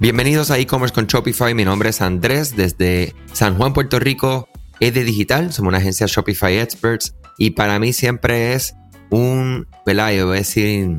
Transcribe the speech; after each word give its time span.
Bienvenidos 0.00 0.50
a 0.50 0.58
e-commerce 0.58 0.94
con 0.94 1.04
Shopify. 1.04 1.52
Mi 1.52 1.62
nombre 1.62 1.90
es 1.90 2.00
Andrés 2.00 2.56
desde 2.56 3.14
San 3.34 3.58
Juan, 3.58 3.74
Puerto 3.74 3.98
Rico. 3.98 4.48
Es 4.80 4.94
de 4.94 5.04
digital, 5.04 5.52
somos 5.52 5.68
una 5.68 5.76
agencia 5.76 6.06
Shopify 6.08 6.56
Experts 6.56 7.14
y 7.36 7.50
para 7.50 7.78
mí 7.78 7.92
siempre 7.92 8.54
es 8.54 8.74
un, 9.10 9.66
decir, 9.84 10.96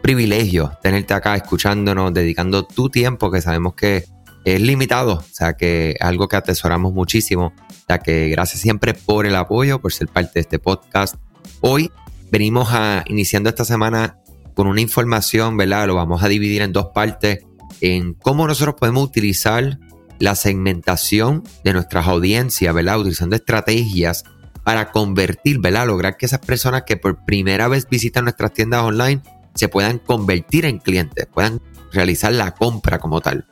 privilegio 0.00 0.78
tenerte 0.80 1.12
acá 1.12 1.34
escuchándonos, 1.34 2.14
dedicando 2.14 2.64
tu 2.64 2.88
tiempo 2.88 3.32
que 3.32 3.40
sabemos 3.40 3.74
que 3.74 4.04
es 4.44 4.60
limitado, 4.60 5.14
o 5.14 5.24
sea 5.32 5.54
que 5.54 5.96
algo 5.98 6.28
que 6.28 6.36
atesoramos 6.36 6.92
muchísimo. 6.92 7.46
O 7.46 7.86
sea 7.88 7.98
que 7.98 8.28
gracias 8.28 8.60
siempre 8.60 8.94
por 8.94 9.26
el 9.26 9.34
apoyo, 9.34 9.80
por 9.80 9.92
ser 9.92 10.06
parte 10.06 10.34
de 10.34 10.40
este 10.42 10.60
podcast. 10.60 11.16
Hoy 11.62 11.90
venimos 12.30 12.68
a 12.70 13.02
iniciando 13.08 13.48
esta 13.48 13.64
semana 13.64 14.18
con 14.54 14.68
una 14.68 14.80
información, 14.80 15.56
¿verdad? 15.56 15.88
Lo 15.88 15.96
vamos 15.96 16.22
a 16.22 16.28
dividir 16.28 16.62
en 16.62 16.72
dos 16.72 16.90
partes 16.94 17.40
en 17.80 18.14
cómo 18.14 18.46
nosotros 18.46 18.76
podemos 18.78 19.04
utilizar 19.04 19.78
la 20.18 20.34
segmentación 20.34 21.44
de 21.64 21.72
nuestras 21.72 22.06
audiencias, 22.06 22.74
¿verdad? 22.74 23.00
Utilizando 23.00 23.36
estrategias 23.36 24.24
para 24.64 24.90
convertir, 24.90 25.60
¿verdad? 25.60 25.86
Lograr 25.86 26.16
que 26.16 26.26
esas 26.26 26.40
personas 26.40 26.84
que 26.86 26.96
por 26.96 27.24
primera 27.24 27.68
vez 27.68 27.88
visitan 27.88 28.24
nuestras 28.24 28.52
tiendas 28.52 28.82
online 28.82 29.22
se 29.54 29.68
puedan 29.68 29.98
convertir 29.98 30.64
en 30.64 30.78
clientes, 30.78 31.26
puedan 31.32 31.60
realizar 31.92 32.32
la 32.32 32.52
compra 32.52 32.98
como 32.98 33.20
tal. 33.20 33.46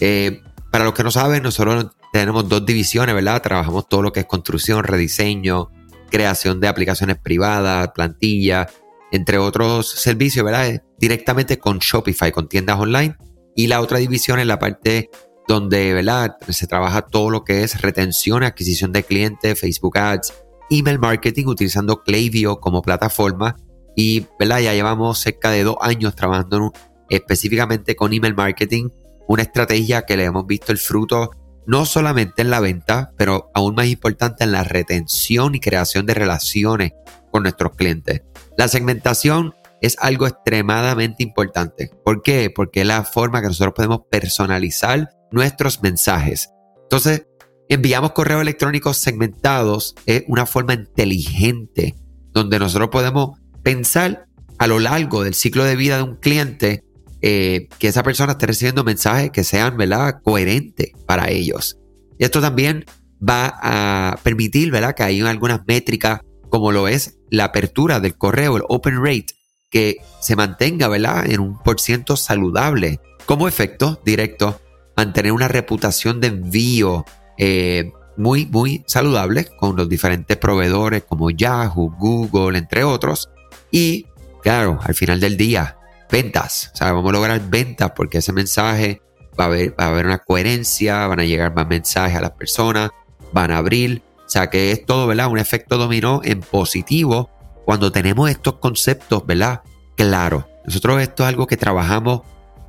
Eh, 0.00 0.42
para 0.70 0.84
los 0.84 0.94
que 0.94 1.02
no 1.02 1.10
saben, 1.10 1.42
nosotros 1.42 1.88
tenemos 2.12 2.48
dos 2.48 2.64
divisiones, 2.66 3.14
¿verdad? 3.14 3.42
Trabajamos 3.42 3.88
todo 3.88 4.02
lo 4.02 4.12
que 4.12 4.20
es 4.20 4.26
construcción, 4.26 4.84
rediseño, 4.84 5.70
creación 6.10 6.60
de 6.60 6.68
aplicaciones 6.68 7.18
privadas, 7.18 7.90
plantillas, 7.94 8.68
entre 9.10 9.38
otros 9.38 9.88
servicios, 9.88 10.44
¿verdad? 10.44 10.82
Directamente 10.98 11.58
con 11.58 11.78
Shopify, 11.78 12.30
con 12.30 12.48
tiendas 12.48 12.78
online 12.78 13.16
y 13.58 13.66
la 13.66 13.80
otra 13.80 13.98
división 13.98 14.38
es 14.38 14.46
la 14.46 14.60
parte 14.60 15.10
donde 15.48 15.92
¿verdad? 15.92 16.36
se 16.48 16.68
trabaja 16.68 17.02
todo 17.02 17.28
lo 17.28 17.42
que 17.42 17.64
es 17.64 17.82
retención, 17.82 18.44
adquisición 18.44 18.92
de 18.92 19.02
clientes, 19.02 19.58
Facebook 19.58 19.98
Ads, 19.98 20.32
email 20.70 21.00
marketing 21.00 21.46
utilizando 21.46 22.04
Klaviyo 22.04 22.60
como 22.60 22.82
plataforma. 22.82 23.56
Y 23.96 24.26
¿verdad? 24.38 24.60
ya 24.60 24.74
llevamos 24.74 25.18
cerca 25.18 25.50
de 25.50 25.64
dos 25.64 25.74
años 25.80 26.14
trabajando 26.14 26.72
específicamente 27.10 27.96
con 27.96 28.12
email 28.12 28.36
marketing, 28.36 28.90
una 29.26 29.42
estrategia 29.42 30.02
que 30.02 30.16
le 30.16 30.26
hemos 30.26 30.46
visto 30.46 30.70
el 30.70 30.78
fruto 30.78 31.32
no 31.66 31.84
solamente 31.84 32.42
en 32.42 32.50
la 32.50 32.60
venta, 32.60 33.10
pero 33.16 33.50
aún 33.54 33.74
más 33.74 33.88
importante 33.88 34.44
en 34.44 34.52
la 34.52 34.62
retención 34.62 35.56
y 35.56 35.60
creación 35.60 36.06
de 36.06 36.14
relaciones 36.14 36.92
con 37.32 37.42
nuestros 37.42 37.74
clientes. 37.74 38.22
La 38.56 38.68
segmentación 38.68 39.52
es 39.80 39.96
algo 40.00 40.26
extremadamente 40.26 41.22
importante. 41.22 41.90
¿Por 42.04 42.22
qué? 42.22 42.50
Porque 42.54 42.80
es 42.82 42.86
la 42.86 43.04
forma 43.04 43.40
que 43.40 43.48
nosotros 43.48 43.74
podemos 43.74 44.00
personalizar 44.10 45.10
nuestros 45.30 45.82
mensajes. 45.82 46.50
Entonces, 46.82 47.26
enviamos 47.68 48.12
correos 48.12 48.42
electrónicos 48.42 48.96
segmentados. 48.96 49.94
Es 50.06 50.24
una 50.26 50.46
forma 50.46 50.74
inteligente 50.74 51.94
donde 52.32 52.58
nosotros 52.58 52.88
podemos 52.90 53.38
pensar 53.62 54.26
a 54.58 54.66
lo 54.66 54.80
largo 54.80 55.24
del 55.24 55.34
ciclo 55.34 55.64
de 55.64 55.76
vida 55.76 55.98
de 55.98 56.02
un 56.02 56.16
cliente 56.16 56.84
eh, 57.20 57.68
que 57.78 57.88
esa 57.88 58.02
persona 58.02 58.32
esté 58.32 58.46
recibiendo 58.46 58.84
mensajes 58.84 59.30
que 59.30 59.44
sean 59.44 59.76
¿verdad? 59.76 60.20
coherentes 60.22 60.92
para 61.06 61.30
ellos. 61.30 61.78
Esto 62.18 62.40
también 62.40 62.84
va 63.26 63.58
a 63.60 64.18
permitir 64.22 64.70
¿verdad? 64.70 64.94
que 64.94 65.02
hay 65.02 65.20
algunas 65.20 65.60
métricas 65.66 66.20
como 66.48 66.72
lo 66.72 66.88
es 66.88 67.18
la 67.30 67.44
apertura 67.44 68.00
del 68.00 68.16
correo, 68.16 68.56
el 68.56 68.62
open 68.68 69.04
rate, 69.04 69.26
que 69.70 69.98
se 70.20 70.36
mantenga, 70.36 70.88
¿verdad? 70.88 71.30
En 71.30 71.40
un 71.40 71.58
por 71.58 71.80
ciento 71.80 72.16
saludable. 72.16 73.00
Como 73.26 73.48
efecto 73.48 74.00
directo, 74.04 74.60
mantener 74.96 75.32
una 75.32 75.48
reputación 75.48 76.20
de 76.20 76.28
envío 76.28 77.04
eh, 77.36 77.92
muy, 78.16 78.46
muy 78.46 78.84
saludable 78.86 79.44
con 79.44 79.76
los 79.76 79.88
diferentes 79.88 80.36
proveedores 80.36 81.04
como 81.04 81.30
Yahoo, 81.30 81.94
Google, 81.98 82.58
entre 82.58 82.84
otros. 82.84 83.30
Y, 83.70 84.06
claro, 84.42 84.78
al 84.82 84.94
final 84.94 85.20
del 85.20 85.36
día, 85.36 85.76
ventas. 86.10 86.70
O 86.74 86.76
sea, 86.76 86.92
vamos 86.92 87.10
a 87.10 87.12
lograr 87.12 87.40
ventas 87.48 87.92
porque 87.94 88.18
ese 88.18 88.32
mensaje 88.32 89.02
va 89.38 89.44
a 89.44 89.46
haber, 89.46 89.70
va 89.78 89.84
a 89.84 89.88
haber 89.88 90.06
una 90.06 90.18
coherencia, 90.18 91.06
van 91.06 91.20
a 91.20 91.24
llegar 91.24 91.54
más 91.54 91.68
mensajes 91.68 92.16
a 92.16 92.20
las 92.20 92.32
personas, 92.32 92.90
van 93.32 93.52
a 93.52 93.58
abrir. 93.58 94.02
O 94.16 94.30
sea, 94.30 94.50
que 94.50 94.72
es 94.72 94.84
todo, 94.84 95.06
¿verdad? 95.06 95.28
Un 95.28 95.38
efecto 95.38 95.78
dominó 95.78 96.20
en 96.24 96.40
positivo 96.40 97.30
cuando 97.68 97.92
tenemos 97.92 98.30
estos 98.30 98.54
conceptos, 98.54 99.26
¿verdad? 99.26 99.60
Claro, 99.94 100.48
nosotros 100.64 101.02
esto 101.02 101.22
es 101.22 101.28
algo 101.28 101.46
que 101.46 101.58
trabajamos 101.58 102.22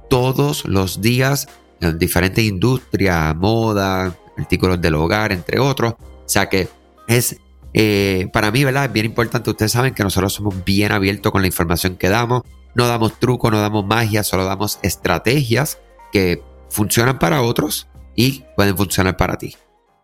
todos 0.09 0.65
los 0.65 0.99
días 0.99 1.47
en 1.79 1.97
diferentes 1.97 2.43
industrias, 2.43 3.33
moda, 3.33 4.13
artículos 4.37 4.81
del 4.81 4.95
hogar, 4.95 5.31
entre 5.31 5.57
otros. 5.57 5.93
O 5.93 6.23
sea 6.25 6.49
que 6.49 6.67
es, 7.07 7.37
eh, 7.73 8.27
para 8.33 8.51
mí, 8.51 8.65
¿verdad? 8.65 8.87
Es 8.87 8.91
bien 8.91 9.05
importante. 9.05 9.49
Ustedes 9.49 9.71
saben 9.71 9.93
que 9.93 10.03
nosotros 10.03 10.33
somos 10.33 10.65
bien 10.65 10.91
abiertos 10.91 11.31
con 11.31 11.43
la 11.43 11.47
información 11.47 11.95
que 11.95 12.09
damos. 12.09 12.41
No 12.75 12.85
damos 12.85 13.17
trucos, 13.19 13.53
no 13.53 13.61
damos 13.61 13.85
magia, 13.85 14.25
solo 14.25 14.43
damos 14.43 14.79
estrategias 14.81 15.79
que 16.11 16.43
funcionan 16.69 17.19
para 17.19 17.41
otros 17.41 17.87
y 18.17 18.43
pueden 18.57 18.75
funcionar 18.75 19.15
para 19.15 19.37
ti. 19.37 19.55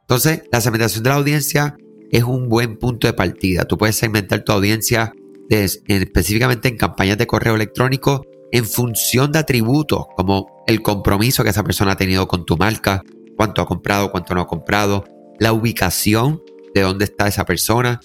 Entonces, 0.04 0.44
la 0.54 0.62
segmentación 0.62 1.04
de 1.04 1.10
la 1.10 1.18
audiencia 1.18 1.76
es 2.12 2.24
un 2.24 2.50
buen 2.50 2.78
punto 2.78 3.08
de 3.08 3.14
partida. 3.14 3.66
Tú 3.66 3.78
puedes 3.78 3.96
segmentar 3.96 4.44
tu 4.44 4.52
audiencia 4.52 5.14
específicamente 5.50 6.68
en 6.68 6.78
campañas 6.78 7.18
de 7.18 7.28
correo 7.28 7.56
electrónico 7.56 8.26
en 8.52 8.66
función 8.66 9.32
de 9.32 9.40
atributos 9.40 10.06
como 10.16 10.64
el 10.68 10.82
compromiso 10.82 11.44
que 11.44 11.50
esa 11.50 11.64
persona 11.64 11.92
ha 11.92 11.98
tenido 11.98 12.28
con 12.28 12.46
tu 12.46 12.58
marca, 12.58 13.02
cuánto 13.36 13.62
ha 13.62 13.66
comprado, 13.66 14.12
cuánto 14.12 14.34
no 14.34 14.42
ha 14.42 14.48
comprado, 14.48 15.04
la 15.40 15.54
ubicación 15.54 16.42
de 16.74 16.82
dónde 16.82 17.06
está 17.06 17.28
esa 17.28 17.46
persona, 17.46 18.00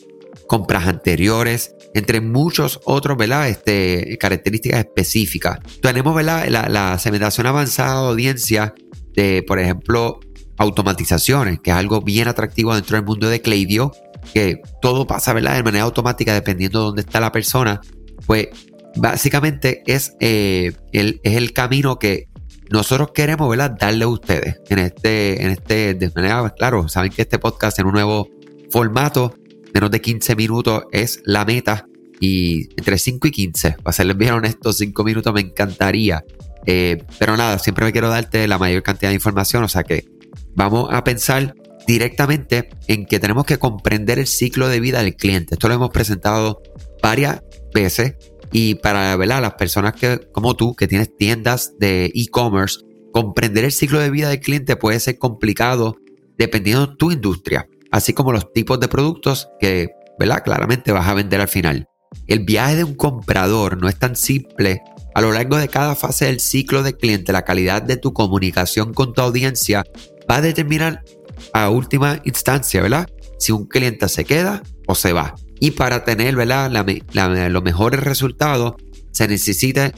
compras 0.47 0.87
anteriores, 0.87 1.75
entre 1.95 2.21
muchos 2.21 2.81
otros, 2.85 3.17
¿verdad? 3.17 3.49
Este, 3.49 4.17
características 4.19 4.81
específicas. 4.81 5.59
Tenemos, 5.81 6.15
¿verdad? 6.15 6.47
La, 6.49 6.69
la 6.69 6.99
segmentación 6.99 7.47
avanzada 7.47 8.03
de 8.03 8.09
audiencia 8.09 8.75
de, 9.15 9.45
por 9.47 9.59
ejemplo, 9.59 10.21
automatizaciones, 10.61 11.59
que 11.61 11.71
es 11.71 11.77
algo 11.77 12.03
bien 12.03 12.29
atractivo 12.29 12.75
dentro 12.75 12.97
del 12.97 13.07
mundo 13.07 13.29
de 13.31 13.41
Klaviyo, 13.41 13.93
que 14.35 14.61
todo 14.83 15.07
pasa 15.07 15.33
¿verdad? 15.33 15.57
de 15.57 15.63
manera 15.63 15.85
automática 15.85 16.35
dependiendo 16.35 16.81
de 16.81 16.85
dónde 16.85 17.01
está 17.01 17.19
la 17.19 17.33
persona, 17.33 17.81
pues 18.27 18.49
básicamente 18.95 19.83
es, 19.87 20.13
eh, 20.21 20.73
el, 20.93 21.19
es 21.25 21.37
el 21.37 21.55
camino 21.55 21.99
que 21.99 22.29
nosotros 22.69 23.13
queremos 23.15 23.49
¿verdad? 23.49 23.75
darle 23.81 24.05
a 24.05 24.09
ustedes 24.09 24.61
en 24.69 24.81
este, 24.81 25.43
en 25.43 25.51
este, 25.51 25.95
de 25.95 26.13
manera, 26.15 26.51
claro, 26.51 26.89
saben 26.89 27.11
que 27.11 27.23
este 27.23 27.39
podcast 27.39 27.79
en 27.79 27.87
un 27.87 27.95
nuevo 27.95 28.29
formato, 28.71 29.35
menos 29.73 29.91
de 29.91 30.03
15 30.03 30.37
minutos 30.37 30.83
es 30.93 31.23
la 31.25 31.47
meta 31.47 31.87
y 32.21 32.69
entre 32.77 32.99
5 32.99 33.29
y 33.29 33.31
15, 33.31 33.77
para 33.83 33.95
serles 33.95 34.19
bien 34.19 34.35
honestos, 34.35 34.77
5 34.77 35.05
minutos 35.05 35.33
me 35.33 35.41
encantaría. 35.41 36.23
Eh, 36.67 37.03
pero 37.19 37.35
nada, 37.39 37.59
siempre 37.59 37.87
me 37.87 37.93
quiero 37.93 38.11
darte 38.11 38.47
la 38.47 38.59
mayor 38.59 38.83
cantidad 38.83 39.09
de 39.09 39.15
información, 39.15 39.65
o 39.65 39.69
sea 39.69 39.85
que 39.85 40.20
vamos 40.55 40.89
a 40.91 41.05
pensar 41.05 41.55
directamente 41.87 42.69
en 42.87 43.07
que 43.07 43.19
tenemos 43.19 43.45
que 43.45 43.59
comprender 43.59 44.19
el 44.19 44.27
ciclo 44.27 44.69
de 44.69 44.81
vida 44.81 45.03
del 45.03 45.17
cliente. 45.17 45.55
Esto 45.55 45.69
lo 45.69 45.75
hemos 45.75 45.91
presentado 45.91 46.63
varias 47.03 47.43
veces 47.75 48.15
y 48.53 48.77
para 48.77 49.17
las 49.17 49.55
personas 49.55 49.95
que, 49.95 50.21
como 50.33 50.55
tú 50.55 50.75
que 50.75 50.89
tienes 50.89 51.17
tiendas 51.17 51.75
de 51.79 52.07
e-commerce, 52.15 52.81
comprender 53.13 53.65
el 53.65 53.73
ciclo 53.73 53.99
de 53.99 54.11
vida 54.11 54.29
del 54.29 54.41
cliente 54.41 54.77
puede 54.77 55.01
ser 55.01 55.19
complicado 55.19 55.97
dependiendo 56.39 56.87
de 56.87 56.97
tu 56.97 57.11
industria, 57.11 57.67
así 57.91 58.13
como 58.13 58.33
los 58.33 58.53
tipos 58.53 58.81
de 58.81 58.89
productos 58.89 59.49
que 59.61 59.89
¿verdad? 60.19 60.43
claramente 60.45 60.93
vas 60.93 61.09
a 61.09 61.15
vender 61.15 61.41
al 61.41 61.49
final. 61.49 61.87
El 62.27 62.41
viaje 62.41 62.77
de 62.77 62.85
un 62.85 62.95
comprador 62.95 63.81
no 63.81 63.89
es 63.89 63.97
tan 63.97 64.17
simple. 64.17 64.83
A 65.15 65.21
lo 65.21 65.33
largo 65.33 65.57
de 65.57 65.69
cada 65.69 65.95
fase 65.95 66.27
del 66.27 66.41
ciclo 66.41 66.83
del 66.83 66.97
cliente, 66.97 67.33
la 67.33 67.43
calidad 67.43 67.83
de 67.83 67.97
tu 67.97 68.13
comunicación 68.13 68.95
con 68.95 69.13
tu 69.13 69.23
audiencia 69.23 69.85
va 70.31 70.37
a 70.37 70.41
determinar 70.41 71.03
a 71.53 71.71
última 71.71 72.21
instancia, 72.25 72.83
¿verdad? 72.83 73.09
Si 73.39 73.53
un 73.53 73.67
cliente 73.67 74.09
se 74.09 74.25
queda 74.25 74.63
o 74.87 74.95
se 74.95 75.13
va. 75.13 75.35
Y 75.59 75.73
para 75.73 76.05
tener, 76.05 76.37
¿verdad? 76.37 76.71
los 77.51 77.63
mejores 77.63 78.01
resultados, 78.01 78.75
se 79.11 79.27
necesita 79.27 79.93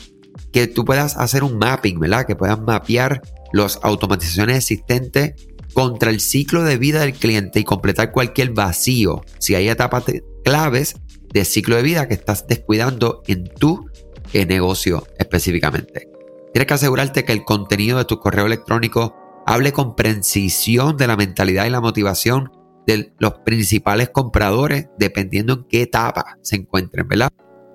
que 0.53 0.67
tú 0.67 0.85
puedas 0.85 1.17
hacer 1.17 1.45
un 1.45 1.59
mapping, 1.59 2.01
¿verdad? 2.01 2.27
Que 2.27 2.35
puedas 2.35 2.61
mapear 2.61 3.21
las 3.53 3.79
automatizaciones 3.83 4.57
existentes 4.57 5.35
contra 5.75 6.11
el 6.11 6.21
ciclo 6.21 6.65
de 6.65 6.79
vida 6.79 7.01
del 7.01 7.13
cliente 7.13 7.61
y 7.61 7.65
completar 7.65 8.13
cualquier 8.13 8.51
vacío. 8.51 9.23
Si 9.39 9.55
hay 9.55 9.69
etapas 9.69 10.05
claves 10.45 10.97
de 11.33 11.45
ciclo 11.45 11.77
de 11.77 11.83
vida 11.83 12.09
que 12.09 12.15
estás 12.15 12.47
descuidando 12.47 13.23
en 13.27 13.45
tu 13.45 13.87
eh, 14.33 14.47
negocio 14.47 15.07
específicamente. 15.19 16.09
Tienes 16.53 16.67
que 16.67 16.75
asegurarte 16.75 17.25
que 17.25 17.33
el 17.33 17.45
contenido 17.45 17.99
de 17.99 18.05
tu 18.05 18.19
correo 18.19 18.47
electrónico 18.47 19.22
hable 19.47 19.73
con 19.73 19.95
precisión 19.97 20.97
de 20.97 21.07
la 21.07 21.17
mentalidad 21.17 21.67
y 21.67 21.71
la 21.71 21.81
motivación 21.81 22.51
de 22.87 23.15
los 23.19 23.35
principales 23.45 24.11
compradores, 24.11 24.89
dependiendo 24.99 25.53
en 25.53 25.65
qué 25.69 25.83
etapa 25.83 26.39
se 26.43 26.57
encuentren, 26.57 27.07
¿verdad? 27.07 27.31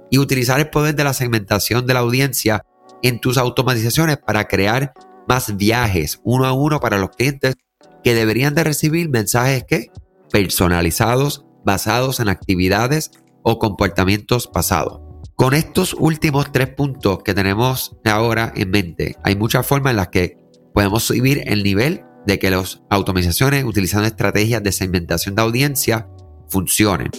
Y 0.10 0.20
utilizar 0.20 0.60
el 0.60 0.70
poder 0.70 0.96
de 0.96 1.04
la 1.04 1.14
segmentación 1.14 1.86
de 1.86 1.94
la 1.94 2.02
audiencia 2.02 2.66
en 3.02 3.20
tus 3.20 3.38
automatizaciones 3.38 4.18
para 4.18 4.48
crear 4.48 4.94
más 5.28 5.56
viajes 5.58 6.20
uno 6.24 6.46
a 6.46 6.54
uno 6.54 6.80
para 6.80 6.98
los 6.98 7.12
clientes 7.12 7.56
que 8.04 8.16
deberían 8.16 8.56
de 8.56 8.64
recibir 8.64 9.10
mensajes 9.10 9.66
que 9.66 9.92
personalizados 10.32 11.46
basados 11.66 12.20
en 12.20 12.30
actividades 12.30 13.12
o 13.44 13.60
comportamientos 13.60 14.48
pasados. 14.48 15.02
Con 15.36 15.54
estos 15.54 15.94
últimos 15.94 16.52
tres 16.52 16.70
puntos 16.70 17.22
que 17.24 17.34
tenemos 17.34 17.96
ahora 18.06 18.52
en 18.56 18.72
mente, 18.72 19.18
hay 19.24 19.36
muchas 19.36 19.66
formas 19.68 19.92
en 19.92 19.98
las 19.98 20.08
que 20.08 20.38
podemos 20.78 21.02
subir 21.06 21.42
el 21.48 21.64
nivel 21.64 22.04
de 22.28 22.38
que 22.38 22.52
las 22.52 22.82
automatizaciones 22.92 23.64
utilizando 23.64 24.06
estrategias 24.06 24.62
de 24.62 24.72
segmentación 24.72 25.34
de 25.34 25.42
audiencia 25.42 26.08
funcionen. 26.50 27.10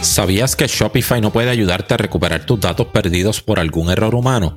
¿Sabías 0.00 0.54
que 0.54 0.68
Shopify 0.68 1.20
no 1.20 1.32
puede 1.32 1.50
ayudarte 1.50 1.94
a 1.94 1.96
recuperar 1.96 2.46
tus 2.46 2.60
datos 2.60 2.86
perdidos 2.86 3.42
por 3.42 3.58
algún 3.58 3.90
error 3.90 4.14
humano? 4.14 4.56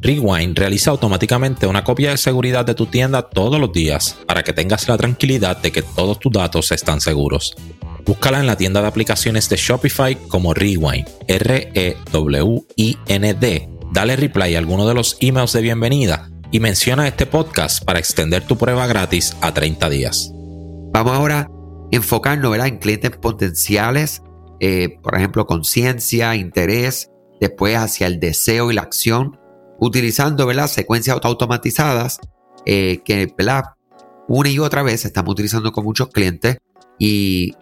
Rewind 0.00 0.58
realiza 0.58 0.90
automáticamente 0.90 1.68
una 1.68 1.84
copia 1.84 2.10
de 2.10 2.16
seguridad 2.16 2.66
de 2.66 2.74
tu 2.74 2.86
tienda 2.86 3.22
todos 3.22 3.60
los 3.60 3.72
días 3.72 4.18
para 4.26 4.42
que 4.42 4.52
tengas 4.52 4.88
la 4.88 4.96
tranquilidad 4.96 5.58
de 5.58 5.70
que 5.70 5.82
todos 5.82 6.18
tus 6.18 6.32
datos 6.32 6.72
están 6.72 7.00
seguros. 7.00 7.54
Búscala 8.04 8.40
en 8.40 8.48
la 8.48 8.56
tienda 8.56 8.82
de 8.82 8.88
aplicaciones 8.88 9.48
de 9.48 9.58
Shopify 9.58 10.16
como 10.26 10.54
Rewind, 10.54 11.06
R-E-W-I-N-D. 11.28 12.08
Dale 13.92 14.16
reply 14.16 14.56
a 14.56 14.58
alguno 14.58 14.88
de 14.88 14.94
los 14.94 15.16
emails 15.20 15.52
de 15.52 15.60
bienvenida 15.60 16.28
y 16.50 16.60
menciona 16.60 17.06
este 17.06 17.26
podcast 17.26 17.84
para 17.84 17.98
extender 17.98 18.46
tu 18.46 18.56
prueba 18.56 18.86
gratis 18.86 19.36
a 19.40 19.52
30 19.52 19.88
días. 19.90 20.32
Vamos 20.92 21.12
ahora 21.12 21.40
a 21.40 21.48
enfocarnos 21.90 22.56
en 22.58 22.78
clientes 22.78 23.10
potenciales, 23.10 24.22
eh, 24.60 24.98
por 25.02 25.14
ejemplo, 25.14 25.46
conciencia, 25.46 26.34
interés, 26.36 27.10
después 27.40 27.76
hacia 27.76 28.06
el 28.06 28.18
deseo 28.18 28.70
y 28.70 28.74
la 28.74 28.82
acción 28.82 29.38
utilizando 29.78 30.46
¿verdad? 30.46 30.66
secuencias 30.66 31.18
automatizadas 31.22 32.18
eh, 32.66 33.00
que 33.04 33.32
¿verdad? 33.36 33.64
una 34.26 34.48
y 34.48 34.58
otra 34.58 34.82
vez 34.82 35.04
estamos 35.04 35.32
utilizando 35.32 35.70
con 35.72 35.84
muchos 35.84 36.08
clientes 36.08 36.58
y 36.98 37.52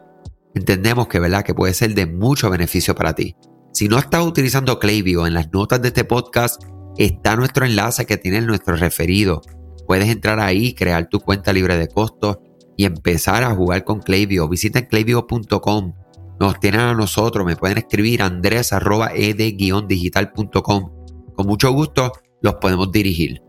entendemos 0.55 1.09
que, 1.09 1.19
¿verdad? 1.19 1.45
que 1.45 1.55
puede 1.55 1.75
ser 1.75 1.95
de 1.95 2.07
mucho 2.07 2.49
beneficio 2.51 2.95
para 2.95 3.15
ti. 3.15 3.37
Si 3.73 3.89
no 3.89 3.99
estás 3.99 4.25
utilizando 4.25 4.79
Klaviyo, 4.79 5.27
en 5.27 5.35
las 5.35 5.53
notas 5.53 5.83
de 5.83 5.89
este 5.89 6.05
podcast 6.05 6.63
está 6.99 7.37
nuestro 7.37 7.67
enlace 7.67 8.07
que 8.07 8.17
tiene 8.17 8.41
nuestro 8.41 8.77
referido. 8.77 9.43
Puedes 9.87 10.09
entrar 10.09 10.41
ahí, 10.41 10.75
crear 10.75 11.09
tu 11.09 11.21
cuenta 11.21 11.53
libre 11.53 11.77
de 11.77 11.87
costos 11.89 12.39
y 12.77 12.85
empezar 12.85 13.45
a 13.45 13.55
jugar 13.55 13.85
con 13.85 14.01
Klaviyo. 14.01 14.49
Visita 14.49 14.87
klaviyo.com. 14.87 15.95
Nos 16.39 16.61
tienen 16.61 16.81
a 16.81 16.93
nosotros, 16.95 17.47
me 17.47 17.57
pueden 17.57 17.79
escribir 17.79 18.21
andres.ed-digital.com 18.23 20.97
con 21.37 21.47
mucho 21.47 21.71
gusto 21.71 22.13
los 22.41 22.55
podemos 22.55 22.91
dirigir. 22.91 23.43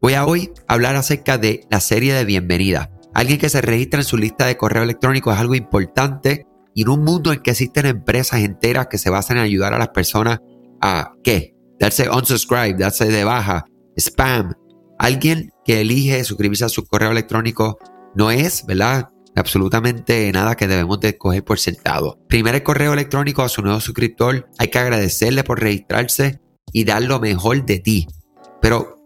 Voy 0.00 0.14
a 0.14 0.26
hoy 0.26 0.50
hablar 0.68 0.96
acerca 0.96 1.38
de 1.38 1.62
la 1.70 1.80
serie 1.80 2.14
de 2.14 2.24
bienvenida. 2.24 2.90
Alguien 3.14 3.38
que 3.38 3.48
se 3.48 3.60
registra 3.60 4.00
en 4.00 4.04
su 4.04 4.16
lista 4.16 4.46
de 4.46 4.56
correo 4.56 4.82
electrónico 4.82 5.32
es 5.32 5.38
algo 5.38 5.54
importante 5.54 6.46
y 6.74 6.82
en 6.82 6.90
un 6.90 7.02
mundo 7.02 7.32
en 7.32 7.40
que 7.40 7.52
existen 7.52 7.86
empresas 7.86 8.40
enteras 8.40 8.88
que 8.88 8.98
se 8.98 9.10
basan 9.10 9.38
en 9.38 9.44
ayudar 9.44 9.74
a 9.74 9.78
las 9.78 9.88
personas 9.88 10.40
a 10.80 11.12
¿qué? 11.24 11.55
Darse 11.78 12.08
unsubscribe, 12.08 12.74
darse 12.78 13.06
de 13.06 13.24
baja, 13.24 13.64
spam. 13.96 14.54
Alguien 14.98 15.50
que 15.64 15.80
elige 15.82 16.24
suscribirse 16.24 16.64
a 16.64 16.68
su 16.68 16.86
correo 16.86 17.10
electrónico 17.10 17.78
no 18.14 18.30
es, 18.30 18.64
¿verdad? 18.66 19.10
absolutamente 19.36 20.32
nada 20.32 20.56
que 20.56 20.66
debemos 20.66 20.98
de 21.00 21.16
coger 21.16 21.44
por 21.44 21.58
sentado. 21.58 22.18
Primero 22.28 22.56
el 22.56 22.62
correo 22.62 22.92
electrónico 22.94 23.42
a 23.42 23.48
su 23.48 23.62
nuevo 23.62 23.80
suscriptor, 23.80 24.48
hay 24.58 24.68
que 24.68 24.78
agradecerle 24.78 25.44
por 25.44 25.60
registrarse 25.60 26.40
y 26.72 26.84
dar 26.84 27.02
lo 27.02 27.20
mejor 27.20 27.64
de 27.64 27.78
ti. 27.78 28.08
Pero 28.60 28.96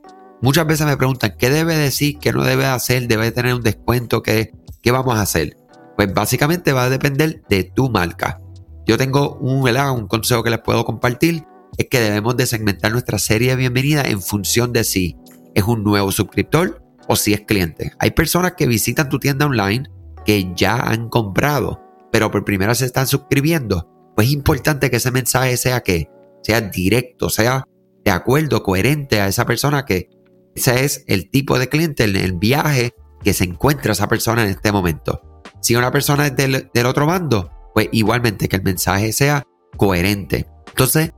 muchas 0.40 0.66
veces 0.66 0.86
me 0.86 0.96
preguntan, 0.96 1.34
¿qué 1.38 1.50
debe 1.50 1.76
decir? 1.76 2.18
¿Qué 2.18 2.32
no 2.32 2.44
debe 2.44 2.66
hacer? 2.66 3.08
¿Debe 3.08 3.32
tener 3.32 3.54
un 3.54 3.62
descuento? 3.62 4.22
¿Qué, 4.22 4.52
qué 4.82 4.90
vamos 4.92 5.16
a 5.16 5.22
hacer? 5.22 5.56
Pues 5.96 6.14
básicamente 6.14 6.72
va 6.72 6.84
a 6.84 6.90
depender 6.90 7.42
de 7.48 7.64
tu 7.64 7.90
marca. 7.90 8.38
Yo 8.86 8.96
tengo 8.96 9.36
un, 9.36 9.68
un 9.68 10.06
consejo 10.06 10.42
que 10.42 10.50
les 10.50 10.60
puedo 10.60 10.84
compartir, 10.84 11.44
es 11.78 11.88
que 11.88 12.00
debemos 12.00 12.36
de 12.36 12.46
segmentar 12.46 12.92
nuestra 12.92 13.18
serie 13.18 13.50
de 13.50 13.56
bienvenida 13.56 14.02
en 14.02 14.20
función 14.20 14.72
de 14.72 14.84
si 14.84 15.16
es 15.54 15.64
un 15.64 15.82
nuevo 15.82 16.12
suscriptor 16.12 16.82
o 17.08 17.16
si 17.16 17.32
es 17.32 17.40
cliente. 17.42 17.92
Hay 17.98 18.12
personas 18.12 18.52
que 18.56 18.66
visitan 18.66 19.08
tu 19.08 19.18
tienda 19.18 19.46
online 19.46 19.88
que 20.24 20.52
ya 20.54 20.76
han 20.76 21.08
comprado, 21.08 21.80
pero 22.12 22.30
por 22.30 22.44
primera 22.44 22.74
se 22.74 22.86
están 22.86 23.06
suscribiendo. 23.06 23.88
Pues 24.14 24.28
es 24.28 24.34
importante 24.34 24.90
que 24.90 24.96
ese 24.96 25.10
mensaje 25.10 25.56
sea 25.56 25.80
que 25.80 26.08
sea 26.42 26.60
directo, 26.60 27.30
sea 27.30 27.64
de 28.04 28.10
acuerdo, 28.10 28.62
coherente 28.62 29.20
a 29.20 29.28
esa 29.28 29.44
persona 29.44 29.84
que 29.84 30.08
ese 30.54 30.84
es 30.84 31.04
el 31.06 31.30
tipo 31.30 31.58
de 31.58 31.68
cliente, 31.68 32.04
el, 32.04 32.16
el 32.16 32.32
viaje 32.34 32.92
que 33.22 33.34
se 33.34 33.44
encuentra 33.44 33.92
esa 33.92 34.08
persona 34.08 34.42
en 34.44 34.50
este 34.50 34.72
momento. 34.72 35.20
Si 35.60 35.76
una 35.76 35.90
persona 35.90 36.26
es 36.26 36.36
del, 36.36 36.86
otro 36.86 37.06
bando, 37.06 37.50
pues 37.74 37.88
igualmente 37.92 38.48
que 38.48 38.56
el 38.56 38.62
mensaje 38.62 39.12
sea 39.12 39.44
coherente. 39.76 40.46
Entonces, 40.68 41.12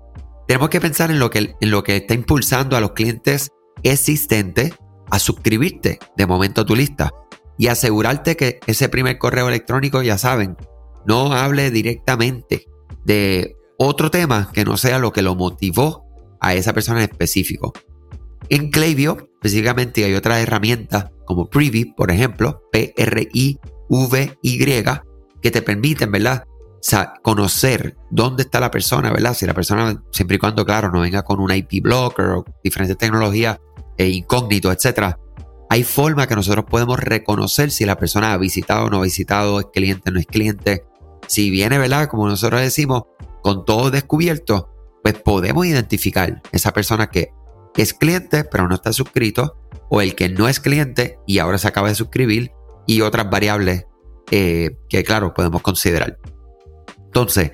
tenemos 0.53 0.69
que 0.69 0.83
pensar 0.83 1.11
en 1.11 1.19
lo 1.19 1.31
que, 1.31 1.57
en 1.59 1.71
lo 1.71 1.83
que 1.83 1.97
está 1.97 2.13
impulsando 2.13 2.77
a 2.77 2.81
los 2.83 2.93
clientes 2.93 3.53
existentes 3.85 4.75
a 5.11 5.19
suscribirte 5.19 5.99
de 6.15 6.27
momento 6.27 6.61
a 6.61 6.67
tu 6.67 6.77
lista 6.77 7.11
y 7.57 7.69
asegurarte 7.69 8.37
que 8.37 8.61
ese 8.67 8.91
primer 8.91 9.17
correo 9.17 9.49
electrónico, 9.49 10.03
ya 10.03 10.19
saben, 10.19 10.59
no 11.07 11.33
hable 11.33 11.71
directamente 11.71 12.67
de 13.03 13.57
otro 13.79 14.11
tema 14.11 14.51
que 14.53 14.67
no 14.67 14.77
sea 14.77 14.99
lo 14.99 15.11
que 15.11 15.23
lo 15.23 15.35
motivó 15.35 16.05
a 16.39 16.53
esa 16.53 16.75
persona 16.75 17.03
en 17.03 17.09
específico. 17.11 17.73
En 18.51 18.71
Klaviyo, 18.71 19.31
específicamente, 19.37 20.05
hay 20.05 20.13
otras 20.13 20.43
herramientas 20.43 21.07
como 21.25 21.49
Privy, 21.49 21.95
por 21.97 22.11
ejemplo, 22.11 22.61
P-R-I-V-Y, 22.73 24.59
que 25.41 25.51
te 25.51 25.63
permiten, 25.63 26.13
¿verdad? 26.13 26.45
Conocer 27.23 27.97
dónde 28.11 28.43
está 28.43 28.61
la 28.61 28.71
persona, 28.71 29.13
¿verdad? 29.13 29.35
Si 29.35 29.47
la 29.47 29.55
persona, 29.55 30.03
siempre 30.11 30.37
y 30.37 30.39
cuando, 30.39 30.65
claro, 30.65 30.91
no 30.91 31.01
venga 31.01 31.23
con 31.23 31.41
un 31.41 31.53
IP 31.53 31.83
blocker 31.83 32.27
o 32.27 32.45
diferentes 32.63 32.99
tecnologías 32.99 33.59
e 33.97 34.09
incógnitos, 34.09 34.75
etc. 34.75 35.17
Hay 35.71 35.85
forma 35.85 36.27
que 36.27 36.35
nosotros 36.35 36.65
podemos 36.69 36.99
reconocer 36.99 37.71
si 37.71 37.85
la 37.85 37.97
persona 37.97 38.33
ha 38.33 38.37
visitado 38.37 38.87
o 38.87 38.91
no 38.91 38.99
ha 38.99 39.03
visitado, 39.03 39.61
es 39.61 39.67
cliente 39.73 40.11
o 40.11 40.13
no 40.13 40.21
es 40.21 40.27
cliente. 40.27 40.85
Si 41.29 41.51
viene, 41.51 41.79
¿verdad? 41.79 42.09
Como 42.09 42.29
nosotros 42.29 42.61
decimos, 42.61 43.05
con 43.43 43.65
todo 43.65 43.91
descubierto, 43.91 44.71
pues 45.03 45.15
podemos 45.15 45.67
identificar 45.67 46.43
esa 46.53 46.73
persona 46.73 47.09
que 47.09 47.33
es 47.77 47.95
cliente 47.95 48.45
pero 48.45 48.69
no 48.69 48.75
está 48.75 48.93
suscrito 48.93 49.57
o 49.89 50.01
el 50.01 50.15
que 50.15 50.29
no 50.29 50.49
es 50.49 50.61
cliente 50.61 51.19
y 51.27 51.39
ahora 51.39 51.59
se 51.59 51.69
acaba 51.69 51.89
de 51.89 51.95
suscribir 51.95 52.53
y 52.87 53.01
otras 53.01 53.29
variables 53.31 53.87
eh, 54.31 54.79
que 54.89 55.05
claro 55.05 55.35
podemos 55.35 55.63
considerar. 55.63 56.19
Entonces, 57.13 57.53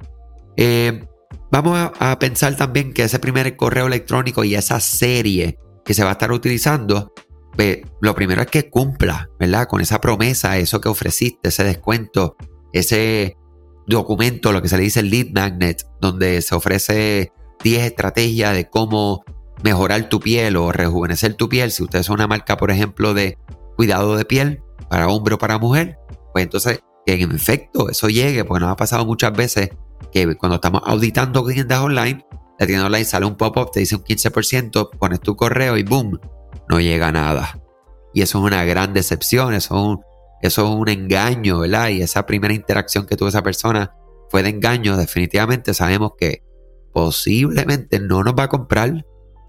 eh, 0.57 1.05
vamos 1.50 1.91
a, 1.99 2.19
pensar 2.19 2.57
también 2.57 2.93
que 2.93 3.03
ese 3.03 3.19
primer 3.19 3.57
correo 3.57 3.87
electrónico 3.87 4.45
y 4.45 4.55
esa 4.55 4.81
serie 4.81 5.59
que 5.85 5.95
se 5.95 6.05
va 6.05 6.11
a 6.11 6.12
estar 6.12 6.31
utilizando, 6.31 7.12
pues, 7.57 7.79
lo 8.00 8.15
primero 8.15 8.43
es 8.43 8.49
que 8.49 8.71
cumpla, 8.71 9.29
¿verdad? 9.38 9.67
Con 9.67 9.81
esa 9.81 10.00
promesa, 10.00 10.59
eso 10.59 10.81
que 10.81 10.88
ofreciste, 10.88 11.49
ese 11.49 11.65
descuento, 11.65 12.37
ese, 12.73 13.37
documento, 13.88 14.53
lo 14.53 14.62
que 14.62 14.69
se 14.69 14.77
le 14.77 14.85
dice 14.85 15.00
el 15.00 15.11
lead 15.11 15.29
magnet, 15.33 15.85
donde 16.00 16.43
se 16.43 16.55
ofrece 16.55 17.33
10 17.65 17.85
estrategias 17.85 18.55
de 18.55 18.69
cómo 18.69 19.25
mejorar 19.65 20.09
tu 20.09 20.21
piel 20.21 20.57
o 20.57 20.71
rejuvenecer 20.71 21.35
tu 21.35 21.49
piel. 21.49 21.73
Si 21.73 21.83
usted 21.83 22.00
es 22.00 22.11
una 22.11 22.27
marca, 22.27 22.57
por 22.57 22.71
ejemplo, 22.71 23.15
de 23.15 23.38
cuidado 23.77 24.17
de 24.17 24.25
piel 24.25 24.62
para 24.88 25.09
hombre 25.09 25.35
o 25.35 25.38
para 25.38 25.59
mujer, 25.59 25.99
pues 26.33 26.45
entonces 26.45 26.81
que 27.17 27.25
en 27.25 27.35
efecto 27.35 27.88
eso 27.88 28.09
llegue, 28.09 28.45
porque 28.45 28.61
nos 28.61 28.73
ha 28.73 28.77
pasado 28.77 29.07
muchas 29.07 29.33
veces 29.33 29.71
que 30.12 30.37
cuando 30.37 30.57
estamos 30.57 30.83
auditando 30.85 31.45
tiendas 31.47 31.81
online, 31.81 32.25
la 32.59 32.67
tienda 32.67 32.87
online 32.87 33.05
sale 33.05 33.27
un 33.27 33.37
pop-up, 33.37 33.71
te 33.73 33.81
dice 33.81 33.97
un 33.97 34.05
15%, 34.05 34.91
pones 34.99 35.21
tu 35.21 35.37
correo 35.37 35.77
y 35.77 35.85
boom, 35.85 36.19
no 36.69 36.81
llega 36.81 37.12
nada. 37.12 37.61
Y 38.12 38.23
eso 38.23 38.38
es 38.38 38.45
una 38.45 38.65
gran 38.65 38.93
decepción, 38.93 39.55
eso 39.55 39.77
es 39.77 39.83
un, 39.83 40.00
eso 40.43 40.67
es 40.67 40.75
un 40.75 40.88
engaño, 40.88 41.61
¿verdad? 41.61 41.88
Y 41.88 42.03
esa 42.03 42.27
primera 42.27 42.55
interacción 42.55 43.07
que 43.07 43.17
tuvo 43.17 43.29
esa 43.29 43.43
persona 43.43 43.95
fue 44.29 44.43
de 44.43 44.50
engaño, 44.50 44.97
definitivamente 44.97 45.73
sabemos 45.75 46.12
que 46.19 46.43
posiblemente 46.93 48.00
no 48.00 48.25
nos 48.25 48.35
va 48.35 48.45
a 48.45 48.49
comprar, 48.49 49.07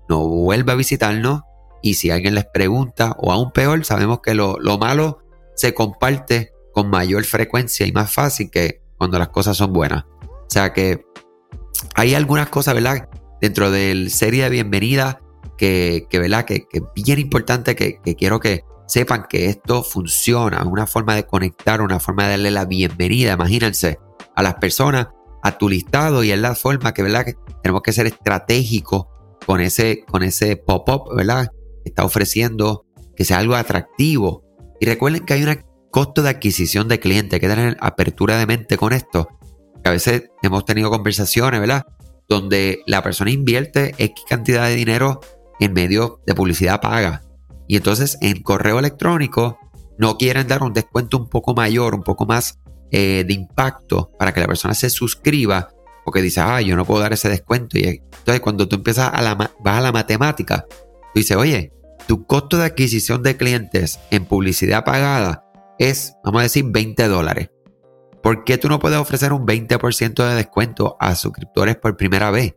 no 0.07 0.27
vuelve 0.27 0.71
a 0.71 0.75
visitarnos 0.75 1.41
y 1.81 1.95
si 1.95 2.11
alguien 2.11 2.35
les 2.35 2.45
pregunta 2.45 3.15
o 3.17 3.31
aún 3.31 3.51
peor, 3.51 3.83
sabemos 3.85 4.19
que 4.21 4.33
lo, 4.33 4.57
lo 4.59 4.77
malo 4.77 5.19
se 5.55 5.73
comparte 5.73 6.53
con 6.73 6.89
mayor 6.89 7.23
frecuencia 7.25 7.85
y 7.85 7.91
más 7.91 8.11
fácil 8.11 8.49
que 8.49 8.81
cuando 8.97 9.19
las 9.19 9.29
cosas 9.29 9.57
son 9.57 9.73
buenas. 9.73 10.05
O 10.23 10.47
sea 10.49 10.73
que 10.73 11.05
hay 11.95 12.15
algunas 12.15 12.49
cosas, 12.49 12.73
¿verdad? 12.73 13.09
Dentro 13.41 13.71
del 13.71 14.11
serie 14.11 14.43
de 14.43 14.49
bienvenida 14.49 15.21
que, 15.57 16.07
que 16.09 16.19
¿verdad? 16.19 16.45
Que, 16.45 16.67
que, 16.67 16.81
bien 16.95 17.19
importante 17.19 17.75
que, 17.75 17.99
que 18.03 18.15
quiero 18.15 18.39
que, 18.39 18.63
sepan 18.89 19.27
que 19.29 19.45
esto 19.45 19.83
funciona, 19.83 20.63
una 20.63 20.87
forma 20.87 21.13
de 21.13 21.23
conectar, 21.23 21.79
una 21.81 21.99
forma 21.99 22.23
de 22.23 22.29
darle 22.31 22.51
la 22.51 22.65
bienvenida, 22.65 23.33
imagínense, 23.33 23.99
a 24.35 24.41
las 24.41 24.55
personas, 24.55 25.07
a 25.43 25.57
tu 25.57 25.69
listado 25.69 26.23
y 26.23 26.31
es 26.31 26.39
la 26.39 26.55
forma 26.55 26.91
que, 26.93 27.03
¿verdad? 27.03 27.23
Que 27.23 27.35
tenemos 27.61 27.83
que 27.83 27.93
ser 27.93 28.07
estratégicos 28.07 29.05
con 29.45 29.61
ese, 29.61 30.03
con 30.09 30.23
ese 30.23 30.57
pop-up, 30.57 31.15
¿verdad? 31.15 31.51
está 31.85 32.03
ofreciendo 32.03 32.85
que 33.15 33.25
sea 33.25 33.39
algo 33.39 33.55
atractivo. 33.55 34.43
Y 34.79 34.85
recuerden 34.85 35.25
que 35.25 35.33
hay 35.33 35.43
un 35.43 35.49
costo 35.91 36.21
de 36.21 36.29
adquisición 36.29 36.87
de 36.87 36.99
cliente, 36.99 37.35
hay 37.35 37.39
que 37.39 37.47
tener 37.47 37.77
apertura 37.81 38.37
de 38.37 38.45
mente 38.45 38.77
con 38.77 38.93
esto. 38.93 39.29
Que 39.83 39.89
a 39.89 39.93
veces 39.93 40.29
hemos 40.41 40.65
tenido 40.65 40.89
conversaciones, 40.89 41.59
¿verdad? 41.59 41.85
Donde 42.27 42.81
la 42.85 43.01
persona 43.01 43.31
invierte 43.31 43.95
X 43.97 44.23
cantidad 44.27 44.67
de 44.67 44.75
dinero 44.75 45.21
en 45.59 45.73
medio 45.73 46.21
de 46.25 46.35
publicidad 46.35 46.81
paga. 46.81 47.23
Y 47.67 47.77
entonces 47.77 48.17
en 48.21 48.41
correo 48.41 48.79
electrónico 48.79 49.59
no 49.97 50.17
quieren 50.17 50.47
dar 50.47 50.63
un 50.63 50.73
descuento 50.73 51.17
un 51.17 51.29
poco 51.29 51.53
mayor, 51.53 51.93
un 51.93 52.03
poco 52.03 52.25
más 52.25 52.59
eh, 52.91 53.23
de 53.27 53.33
impacto 53.33 54.11
para 54.17 54.33
que 54.33 54.39
la 54.39 54.47
persona 54.47 54.73
se 54.73 54.89
suscriba, 54.89 55.69
porque 56.05 56.21
dice, 56.21 56.41
ah, 56.41 56.61
yo 56.61 56.75
no 56.75 56.85
puedo 56.85 57.01
dar 57.01 57.13
ese 57.13 57.29
descuento. 57.29 57.77
Y 57.77 57.83
entonces 57.83 58.39
cuando 58.39 58.67
tú 58.67 58.77
empiezas 58.77 59.11
a 59.13 59.21
la, 59.21 59.35
vas 59.35 59.77
a 59.77 59.81
la 59.81 59.91
matemática, 59.91 60.65
tú 60.69 61.19
dices, 61.19 61.37
oye, 61.37 61.73
tu 62.07 62.25
costo 62.25 62.57
de 62.57 62.65
adquisición 62.65 63.21
de 63.21 63.37
clientes 63.37 63.99
en 64.09 64.25
publicidad 64.25 64.83
pagada 64.83 65.48
es, 65.79 66.13
vamos 66.23 66.41
a 66.41 66.43
decir, 66.43 66.65
20 66.67 67.07
dólares. 67.07 67.49
¿Por 68.21 68.43
qué 68.43 68.57
tú 68.57 68.67
no 68.67 68.79
puedes 68.79 68.99
ofrecer 68.99 69.33
un 69.33 69.47
20% 69.47 70.27
de 70.27 70.35
descuento 70.35 70.97
a 70.99 71.15
suscriptores 71.15 71.77
por 71.77 71.97
primera 71.97 72.29
vez? 72.31 72.55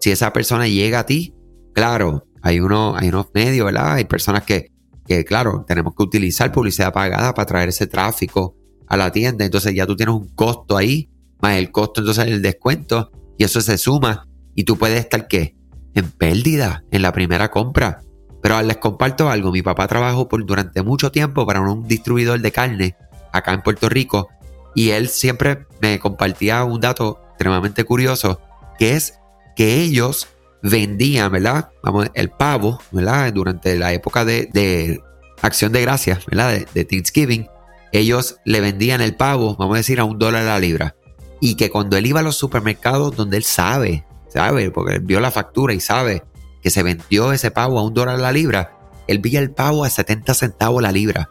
Si 0.00 0.10
esa 0.10 0.32
persona 0.32 0.66
llega 0.66 1.00
a 1.00 1.06
ti, 1.06 1.34
claro, 1.74 2.26
hay, 2.42 2.60
uno, 2.60 2.96
hay 2.96 3.08
unos 3.08 3.26
medios, 3.34 3.66
¿verdad? 3.66 3.92
Hay 3.92 4.06
personas 4.06 4.42
que, 4.42 4.72
que, 5.06 5.24
claro, 5.24 5.64
tenemos 5.68 5.94
que 5.94 6.02
utilizar 6.02 6.50
publicidad 6.50 6.92
pagada 6.92 7.34
para 7.34 7.46
traer 7.46 7.68
ese 7.68 7.86
tráfico 7.86 8.56
a 8.88 8.96
la 8.96 9.12
tienda. 9.12 9.44
Entonces 9.44 9.74
ya 9.74 9.86
tú 9.86 9.94
tienes 9.94 10.14
un 10.14 10.28
costo 10.34 10.76
ahí, 10.76 11.10
más 11.40 11.56
el 11.56 11.70
costo 11.70 12.00
entonces 12.00 12.26
el 12.26 12.42
descuento, 12.42 13.10
y 13.38 13.44
eso 13.44 13.60
se 13.60 13.76
suma. 13.78 14.26
Y 14.54 14.64
tú 14.64 14.76
puedes 14.76 14.98
estar, 14.98 15.28
¿qué? 15.28 15.56
En 15.94 16.10
pérdida 16.10 16.84
en 16.90 17.02
la 17.02 17.12
primera 17.12 17.50
compra. 17.50 18.01
Pero 18.42 18.60
les 18.60 18.76
comparto 18.76 19.30
algo, 19.30 19.52
mi 19.52 19.62
papá 19.62 19.86
trabajó 19.86 20.28
durante 20.44 20.82
mucho 20.82 21.12
tiempo 21.12 21.46
para 21.46 21.60
un 21.60 21.86
distribuidor 21.86 22.40
de 22.40 22.52
carne 22.52 22.96
acá 23.32 23.52
en 23.52 23.62
Puerto 23.62 23.88
Rico 23.88 24.28
y 24.74 24.90
él 24.90 25.08
siempre 25.08 25.66
me 25.80 25.98
compartía 25.98 26.64
un 26.64 26.80
dato 26.80 27.20
extremadamente 27.30 27.84
curioso, 27.84 28.40
que 28.78 28.94
es 28.94 29.18
que 29.54 29.76
ellos 29.76 30.28
vendían, 30.62 31.30
¿verdad? 31.30 31.70
Vamos, 31.82 32.10
el 32.14 32.30
pavo, 32.30 32.80
¿verdad? 32.90 33.32
Durante 33.32 33.76
la 33.78 33.92
época 33.92 34.24
de, 34.24 35.00
acción 35.40 35.72
de 35.72 35.82
gracias, 35.82 36.24
¿verdad? 36.26 36.60
De, 36.72 36.84
Thanksgiving, 36.84 37.48
ellos 37.92 38.36
le 38.44 38.60
vendían 38.60 39.00
el 39.00 39.14
pavo, 39.14 39.56
vamos 39.56 39.74
a 39.74 39.78
decir, 39.78 40.00
a 40.00 40.04
un 40.04 40.18
dólar 40.18 40.44
la 40.44 40.58
libra. 40.58 40.96
Y 41.40 41.56
que 41.56 41.70
cuando 41.70 41.96
él 41.96 42.06
iba 42.06 42.20
a 42.20 42.22
los 42.22 42.36
supermercados 42.36 43.16
donde 43.16 43.36
él 43.36 43.44
sabe, 43.44 44.04
sabe, 44.28 44.70
porque 44.70 44.94
él 44.94 45.00
vio 45.00 45.20
la 45.20 45.30
factura 45.30 45.74
y 45.74 45.80
sabe 45.80 46.22
que 46.62 46.70
se 46.70 46.82
vendió 46.82 47.32
ese 47.32 47.50
pavo 47.50 47.78
a 47.78 47.82
un 47.82 47.94
dólar 47.94 48.18
la 48.18 48.32
libra, 48.32 48.78
él 49.06 49.18
veía 49.18 49.40
el 49.40 49.50
pavo 49.50 49.84
a 49.84 49.90
70 49.90 50.32
centavos 50.34 50.82
la 50.82 50.92
libra. 50.92 51.28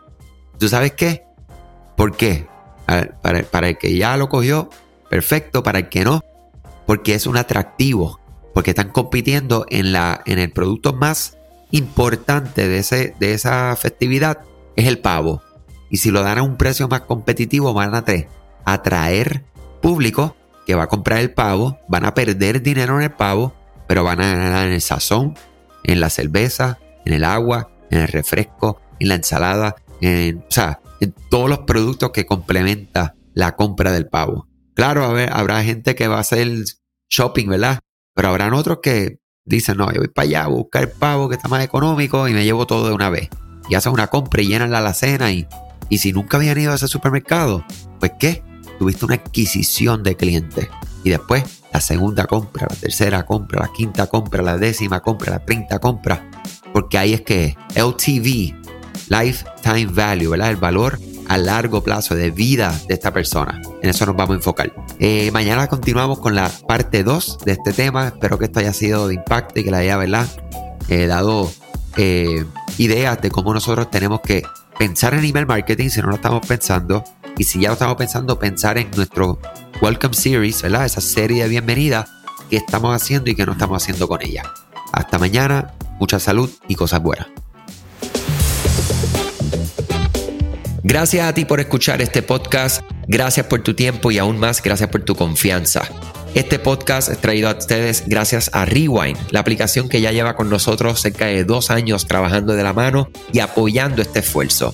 ¿Tú 0.60 0.68
sabes 0.68 0.94
qué? 0.94 1.24
¿Por 1.96 2.16
qué? 2.16 2.48
Para, 3.22 3.70
el 3.70 3.78
que 3.78 3.96
ya 3.96 4.18
lo 4.18 4.30
cogió, 4.30 4.70
perfecto. 5.10 5.64
Para 5.64 5.80
el 5.80 5.90
que 5.90 6.04
no, 6.04 6.22
porque 6.86 7.16
es 7.16 7.26
un 7.26 7.38
atractivo. 7.38 8.20
Porque 8.54 8.72
están 8.72 8.90
compitiendo 8.90 9.66
en, 9.70 9.94
la, 9.94 10.22
en 10.26 10.38
el 10.38 10.52
producto 10.52 10.94
más 10.94 11.38
importante 11.72 12.68
de, 12.68 12.80
ese, 12.80 13.16
de 13.18 13.34
esa 13.34 13.76
festividad, 13.78 14.40
es 14.76 14.88
el 14.88 15.00
pavo. 15.00 15.42
Y 15.90 15.98
si 15.98 16.12
lo 16.12 16.22
dan 16.22 16.38
a 16.38 16.44
un 16.44 16.58
precio 16.58 16.88
más 16.90 17.02
competitivo, 17.02 17.74
van 17.74 17.96
a 17.96 18.04
atraer 18.66 19.44
público 19.82 20.36
que 20.66 20.76
va 20.76 20.84
a 20.84 20.88
comprar 20.88 21.20
el 21.20 21.34
pavo, 21.34 21.80
van 21.88 22.06
a 22.06 22.14
perder 22.14 22.62
dinero 22.62 22.98
en 22.98 23.04
el 23.04 23.12
pavo, 23.12 23.54
pero 23.92 24.06
van 24.06 24.22
a 24.22 24.36
ganar 24.36 24.68
en 24.68 24.72
el 24.72 24.80
sazón, 24.80 25.38
en 25.84 26.00
la 26.00 26.10
cerveza, 26.10 26.80
en 27.04 27.12
el 27.12 27.26
agua, 27.26 27.72
en 27.90 28.00
el 28.00 28.08
refresco, 28.08 28.80
en 29.02 29.10
la 29.10 29.16
ensalada, 29.16 29.76
en, 30.00 30.38
o 30.38 30.46
sea, 30.48 30.80
en 31.02 31.14
todos 31.30 31.50
los 31.50 31.60
productos 31.60 32.12
que 32.12 32.26
complementa 32.26 33.16
la 33.34 33.58
compra 33.58 33.92
del 33.92 34.08
pavo. 34.08 34.48
Claro, 34.76 35.04
a 35.04 35.12
ver, 35.12 35.30
habrá 35.34 35.62
gente 35.66 35.94
que 35.94 36.08
va 36.08 36.16
a 36.16 36.22
hacer 36.22 36.48
shopping, 37.10 37.50
¿verdad? 37.50 37.80
Pero 38.16 38.30
habrán 38.30 38.54
otros 38.54 38.80
que 38.82 39.20
dicen, 39.44 39.76
no, 39.76 39.92
yo 39.92 40.00
voy 40.00 40.08
para 40.08 40.26
allá 40.26 40.44
a 40.46 40.48
buscar 40.48 40.84
el 40.84 40.92
pavo 40.92 41.28
que 41.28 41.36
está 41.36 41.50
más 41.50 41.62
económico 41.62 42.30
y 42.30 42.34
me 42.34 42.46
llevo 42.46 42.66
todo 42.66 42.88
de 42.88 42.94
una 42.94 43.10
vez. 43.10 43.28
Y 43.68 43.76
hacen 43.76 43.92
una 43.92 44.08
compra 44.08 44.42
y 44.42 44.48
llenan 44.48 44.72
la 44.72 44.78
alacena 44.78 45.34
y, 45.34 45.46
y 45.90 45.98
si 45.98 46.14
nunca 46.14 46.38
habían 46.38 46.58
ido 46.58 46.72
a 46.72 46.76
ese 46.76 46.88
supermercado, 46.88 47.66
pues 48.00 48.14
¿qué? 48.18 48.42
Tuviste 48.80 49.04
una 49.04 49.16
adquisición 49.16 50.02
de 50.02 50.16
clientes. 50.16 50.70
Y 51.04 51.10
después 51.10 51.61
la 51.74 51.82
segunda 51.82 52.26
compra, 52.26 52.68
la 52.70 52.76
tercera 52.76 53.26
compra, 53.26 53.62
la 53.62 53.74
quinta 53.74 54.08
compra, 54.08 54.42
la 54.44 54.58
décima 54.58 55.00
compra, 55.02 55.32
la 55.32 55.46
treinta 55.46 55.80
compra. 55.80 56.30
Porque 56.74 56.98
ahí 56.98 57.14
es 57.14 57.22
que 57.22 57.58
LTV, 57.76 58.56
Lifetime 59.10 59.92
Value, 59.92 60.30
¿verdad? 60.30 60.50
El 60.50 60.58
valor 60.58 61.00
a 61.28 61.38
largo 61.38 61.82
plazo 61.82 62.14
de 62.14 62.30
vida 62.30 62.78
de 62.88 62.94
esta 62.94 63.14
persona. 63.14 63.62
En 63.82 63.90
eso 63.90 64.06
nos 64.06 64.16
vamos 64.16 64.34
a 64.34 64.36
enfocar. 64.36 64.74
Eh, 65.00 65.32
mañana 65.32 65.68
continuamos 65.68 66.20
con 66.20 66.36
la 66.36 66.50
parte 66.68 67.04
2 67.04 67.40
de 67.46 67.54
este 67.54 67.72
tema. 67.72 68.08
Espero 68.08 68.38
que 68.38 68.46
esto 68.46 68.60
haya 68.60 68.74
sido 68.74 69.08
de 69.08 69.16
impacto 69.16 69.60
y 69.60 69.64
que 69.64 69.72
le 69.72 69.78
haya, 69.78 69.98
¿verdad? 69.98 70.28
Eh, 70.90 71.08
dado 71.08 71.50
eh, 71.96 72.46
ideas 72.78 73.22
de 73.22 73.32
cómo 73.32 73.54
nosotros 73.54 73.90
tenemos 73.90 74.20
que 74.22 74.44
pensar 74.78 75.14
en 75.14 75.24
email 75.24 75.46
marketing 75.46 75.90
si 75.90 76.02
no 76.02 76.08
lo 76.08 76.16
estamos 76.16 76.46
pensando. 76.46 77.04
Y 77.38 77.44
si 77.44 77.60
ya 77.60 77.70
lo 77.70 77.74
estamos 77.74 77.96
pensando, 77.96 78.38
pensar 78.38 78.78
en 78.78 78.92
nuestro 78.96 79.40
Welcome 79.82 80.14
Series, 80.14 80.62
¿verdad? 80.62 80.86
Esa 80.86 81.02
serie 81.02 81.44
de 81.44 81.50
bienvenida 81.50 82.08
que 82.50 82.58
estamos 82.58 82.96
haciendo 82.96 83.30
y 83.30 83.36
que 83.36 83.46
no 83.46 83.54
estamos 83.54 83.82
haciendo 83.82 84.08
con 84.08 84.22
ella. 84.22 84.44
Hasta 84.92 85.18
mañana, 85.18 85.74
mucha 86.00 86.20
salud 86.20 86.50
y 86.68 86.76
cosas 86.76 87.02
buenas. 87.02 87.28
Gracias 90.84 91.28
a 91.28 91.34
ti 91.34 91.46
por 91.46 91.60
escuchar 91.60 92.02
este 92.02 92.22
podcast, 92.22 92.82
gracias 93.08 93.46
por 93.46 93.62
tu 93.62 93.76
tiempo 93.76 94.12
y 94.12 94.18
aún 94.18 94.40
más 94.40 94.62
gracias 94.62 94.90
por 94.90 95.04
tu 95.04 95.16
confianza. 95.16 95.84
Este 96.34 96.60
podcast 96.60 97.10
es 97.10 97.20
traído 97.20 97.50
a 97.50 97.58
ustedes 97.58 98.04
gracias 98.08 98.50
a 98.54 98.66
Rewind, 98.66 99.18
la 99.32 99.42
aplicación 99.42 99.90
que 99.90 100.02
ya 100.02 100.12
lleva 100.12 100.36
con 100.36 100.50
nosotros 100.50 101.02
cerca 101.02 101.26
de 101.26 101.44
dos 101.44 101.72
años 101.72 102.08
trabajando 102.08 102.54
de 102.54 102.64
la 102.64 102.74
mano 102.74 103.10
y 103.32 103.40
apoyando 103.40 104.02
este 104.02 104.20
esfuerzo. 104.20 104.74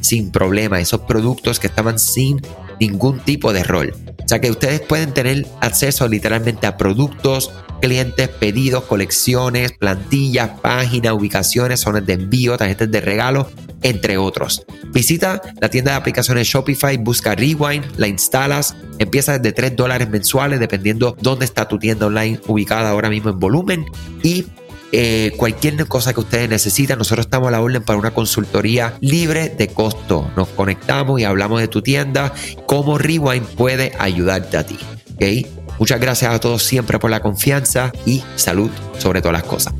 sin 0.00 0.30
problema, 0.30 0.80
esos 0.80 1.00
productos 1.02 1.58
que 1.60 1.66
estaban 1.66 1.98
sin 1.98 2.40
ningún 2.78 3.20
tipo 3.20 3.52
de 3.52 3.60
error. 3.60 3.94
O 4.24 4.28
sea 4.28 4.40
que 4.40 4.50
ustedes 4.50 4.80
pueden 4.80 5.12
tener 5.12 5.46
acceso 5.60 6.06
literalmente 6.08 6.66
a 6.66 6.76
productos, 6.76 7.50
clientes, 7.80 8.28
pedidos, 8.28 8.84
colecciones, 8.84 9.72
plantillas, 9.72 10.50
páginas, 10.60 11.14
ubicaciones, 11.14 11.80
zonas 11.80 12.06
de 12.06 12.12
envío, 12.14 12.56
tarjetas 12.56 12.90
de 12.90 13.00
regalo, 13.00 13.50
entre 13.82 14.18
otros. 14.18 14.64
Visita 14.92 15.40
la 15.60 15.68
tienda 15.68 15.92
de 15.92 15.98
aplicaciones 15.98 16.46
Shopify, 16.46 16.96
busca 16.98 17.34
Rewind, 17.34 17.84
la 17.96 18.06
instalas, 18.08 18.76
empieza 18.98 19.38
desde 19.38 19.52
3 19.52 19.76
dólares 19.76 20.08
mensuales 20.08 20.60
dependiendo 20.60 21.16
dónde 21.20 21.46
está 21.46 21.66
tu 21.66 21.78
tienda 21.78 22.06
online 22.06 22.40
ubicada 22.46 22.90
ahora 22.90 23.08
mismo 23.08 23.30
en 23.30 23.38
volumen 23.38 23.86
y 24.22 24.46
eh, 24.92 25.32
cualquier 25.36 25.86
cosa 25.86 26.12
que 26.12 26.20
ustedes 26.20 26.48
necesitan, 26.48 26.98
nosotros 26.98 27.26
estamos 27.26 27.48
a 27.48 27.50
la 27.52 27.60
orden 27.60 27.82
para 27.82 27.98
una 27.98 28.12
consultoría 28.12 28.94
libre 29.00 29.48
de 29.48 29.68
costo. 29.68 30.30
Nos 30.36 30.48
conectamos 30.48 31.20
y 31.20 31.24
hablamos 31.24 31.60
de 31.60 31.68
tu 31.68 31.82
tienda, 31.82 32.32
cómo 32.66 32.98
Rewind 32.98 33.46
puede 33.46 33.92
ayudarte 33.98 34.56
a 34.56 34.66
ti. 34.66 34.78
¿okay? 35.14 35.46
Muchas 35.78 36.00
gracias 36.00 36.34
a 36.34 36.40
todos 36.40 36.62
siempre 36.62 36.98
por 36.98 37.10
la 37.10 37.20
confianza 37.20 37.92
y 38.04 38.22
salud 38.36 38.70
sobre 38.98 39.22
todas 39.22 39.34
las 39.34 39.44
cosas. 39.44 39.74